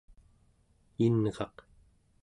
yinraq 0.99 1.55